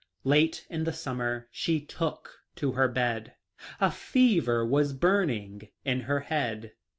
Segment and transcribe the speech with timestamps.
[0.23, 3.35] Late in the summer she took to her bed.
[3.79, 6.73] A fever was burning in her head.